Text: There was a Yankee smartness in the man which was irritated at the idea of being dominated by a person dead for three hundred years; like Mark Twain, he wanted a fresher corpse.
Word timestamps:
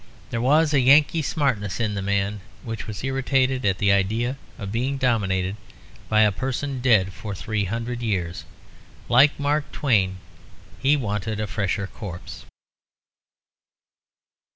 There 0.31 0.41
was 0.41 0.73
a 0.73 0.79
Yankee 0.79 1.21
smartness 1.21 1.79
in 1.79 1.93
the 1.93 2.01
man 2.01 2.41
which 2.63 2.87
was 2.87 3.03
irritated 3.03 3.63
at 3.63 3.77
the 3.77 3.91
idea 3.91 4.35
of 4.57 4.71
being 4.71 4.97
dominated 4.97 5.57
by 6.09 6.21
a 6.21 6.31
person 6.31 6.81
dead 6.81 7.13
for 7.13 7.35
three 7.35 7.65
hundred 7.65 8.01
years; 8.01 8.43
like 9.09 9.39
Mark 9.39 9.71
Twain, 9.71 10.17
he 10.79 10.97
wanted 10.97 11.39
a 11.39 11.45
fresher 11.45 11.85
corpse. 11.85 12.45